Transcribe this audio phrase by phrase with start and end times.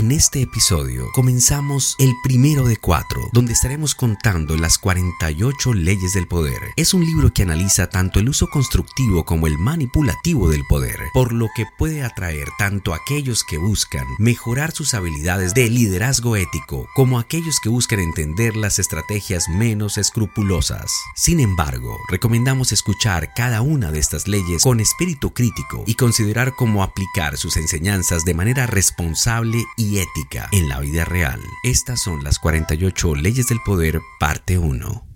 [0.00, 6.26] En este episodio comenzamos el primero de cuatro, donde estaremos contando las 48 leyes del
[6.26, 6.58] poder.
[6.76, 11.34] Es un libro que analiza tanto el uso constructivo como el manipulativo del poder, por
[11.34, 16.88] lo que puede atraer tanto a aquellos que buscan mejorar sus habilidades de liderazgo ético
[16.94, 20.90] como a aquellos que buscan entender las estrategias menos escrupulosas.
[21.14, 26.82] Sin embargo, recomendamos escuchar cada una de estas leyes con espíritu crítico y considerar cómo
[26.82, 31.40] aplicar sus enseñanzas de manera responsable y ética en la vida real.
[31.64, 35.09] Estas son las 48 leyes del poder, parte 1.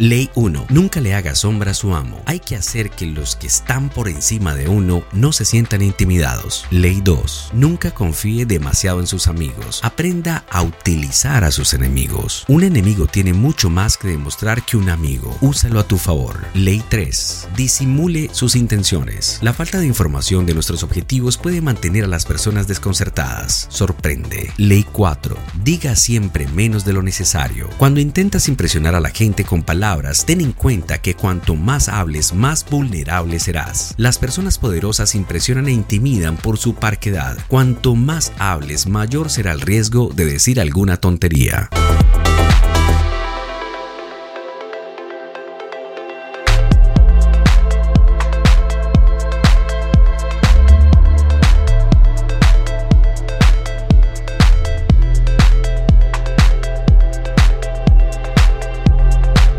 [0.00, 0.66] Ley 1.
[0.68, 2.20] Nunca le haga sombra a su amo.
[2.26, 6.66] Hay que hacer que los que están por encima de uno no se sientan intimidados.
[6.70, 7.52] Ley 2.
[7.54, 9.80] Nunca confíe demasiado en sus amigos.
[9.82, 12.44] Aprenda a utilizar a sus enemigos.
[12.46, 15.34] Un enemigo tiene mucho más que demostrar que un amigo.
[15.40, 16.44] Úsalo a tu favor.
[16.52, 17.48] Ley 3.
[17.56, 19.38] Disimule sus intenciones.
[19.40, 23.66] La falta de información de nuestros objetivos puede mantener a las personas desconcertadas.
[23.70, 24.52] Sorprende.
[24.58, 25.38] Ley 4.
[25.64, 27.70] Diga siempre menos de lo necesario.
[27.78, 29.85] Cuando intentas impresionar a la gente con palabras,
[30.26, 33.94] ten en cuenta que cuanto más hables, más vulnerable serás.
[33.96, 37.38] Las personas poderosas impresionan e intimidan por su parquedad.
[37.46, 41.70] Cuanto más hables, mayor será el riesgo de decir alguna tontería.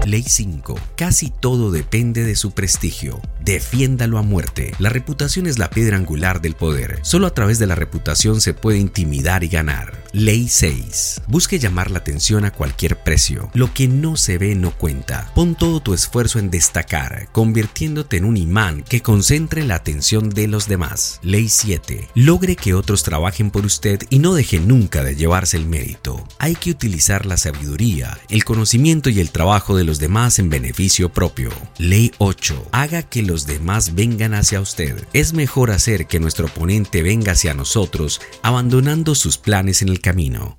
[0.07, 0.79] Ley 5.
[0.95, 3.19] Casi todo depende de su prestigio.
[3.43, 4.73] Defiéndalo a muerte.
[4.79, 6.99] La reputación es la piedra angular del poder.
[7.01, 10.05] Solo a través de la reputación se puede intimidar y ganar.
[10.13, 11.23] Ley 6.
[11.27, 13.51] Busque llamar la atención a cualquier precio.
[13.53, 15.29] Lo que no se ve no cuenta.
[15.35, 20.47] Pon todo tu esfuerzo en destacar, convirtiéndote en un imán que concentre la atención de
[20.47, 21.19] los demás.
[21.21, 22.07] Ley 7.
[22.15, 26.25] Logre que otros trabajen por usted y no deje nunca de llevarse el mérito.
[26.39, 31.09] Hay que utilizar la sabiduría, el conocimiento y el trabajo de los demás en beneficio
[31.09, 31.49] propio.
[31.77, 32.69] Ley 8.
[32.71, 35.07] Haga que los demás vengan hacia usted.
[35.13, 40.57] Es mejor hacer que nuestro oponente venga hacia nosotros, abandonando sus planes en el camino.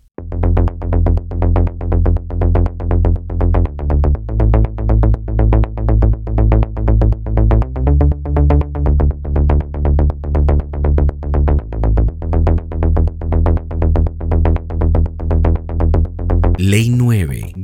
[16.59, 16.98] Ley 9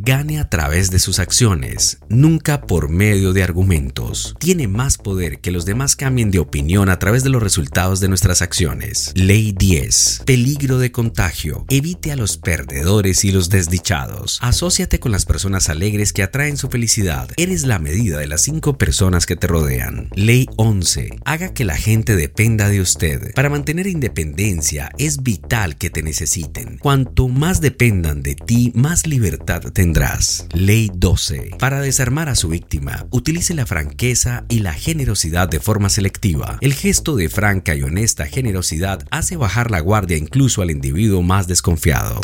[0.04, 4.36] gane a través de sus acciones, nunca por medio de argumentos.
[4.38, 8.08] Tiene más poder que los demás cambien de opinión a través de los resultados de
[8.08, 9.12] nuestras acciones.
[9.14, 10.22] Ley 10.
[10.26, 11.64] Peligro de contagio.
[11.70, 14.38] Evite a los perdedores y los desdichados.
[14.42, 17.30] Asociate con las personas alegres que atraen su felicidad.
[17.38, 20.10] Eres la medida de las cinco personas que te rodean.
[20.14, 21.18] Ley 11.
[21.24, 23.32] Haga que la gente dependa de usted.
[23.32, 26.76] Para mantener independencia es vital que te necesiten.
[26.78, 29.93] Cuanto más dependan de ti, más libertad tendrás.
[30.52, 31.50] Ley 12.
[31.60, 36.58] Para desarmar a su víctima, utilice la franqueza y la generosidad de forma selectiva.
[36.60, 41.46] El gesto de franca y honesta generosidad hace bajar la guardia incluso al individuo más
[41.46, 42.20] desconfiado.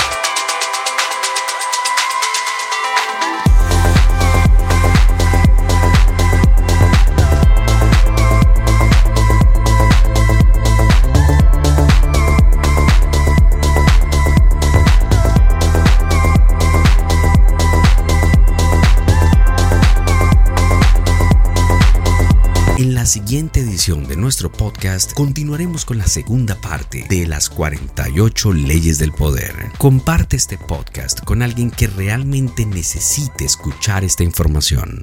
[22.81, 28.55] En la siguiente edición de nuestro podcast continuaremos con la segunda parte de las 48
[28.55, 29.55] leyes del poder.
[29.77, 35.03] Comparte este podcast con alguien que realmente necesite escuchar esta información.